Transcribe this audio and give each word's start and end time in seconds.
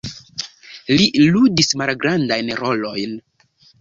Li 1.01 1.05
ludis 1.35 1.69
malgrandajn 1.81 2.51
rolojn. 2.63 3.15